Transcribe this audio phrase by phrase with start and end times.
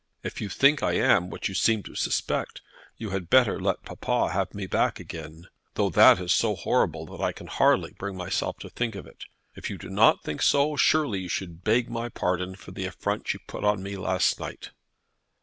[0.23, 2.61] If you think I am what you seem to suspect,
[2.97, 7.21] you had better let papa have me back again, though that is so horrible that
[7.23, 9.25] I can hardly bring myself to think of it.
[9.53, 13.31] If you do not think so, surely you should beg my pardon for the affront
[13.35, 14.71] you put on me last night."